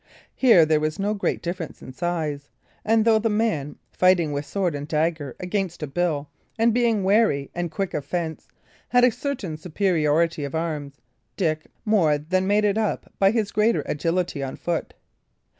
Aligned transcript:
Here 0.33 0.65
there 0.65 0.79
was 0.79 0.97
no 0.97 1.13
great 1.13 1.43
difference 1.43 1.79
in 1.79 1.93
size, 1.93 2.49
and 2.83 3.05
though 3.05 3.19
the 3.19 3.29
man, 3.29 3.77
fighting 3.91 4.31
with 4.31 4.47
sword 4.47 4.73
and 4.73 4.87
dagger 4.87 5.35
against 5.39 5.83
a 5.83 5.85
bill, 5.85 6.27
and 6.57 6.73
being 6.73 7.03
wary 7.03 7.51
and 7.53 7.69
quick 7.69 7.93
of 7.93 8.03
fence, 8.03 8.47
had 8.89 9.03
a 9.03 9.11
certain 9.11 9.57
superiority 9.57 10.43
of 10.43 10.55
arms, 10.55 10.95
Dick 11.37 11.67
more 11.85 12.17
than 12.17 12.47
made 12.47 12.63
it 12.65 12.79
up 12.79 13.13
by 13.19 13.29
his 13.29 13.51
greater 13.51 13.83
agility 13.85 14.41
on 14.41 14.55
foot. 14.55 14.95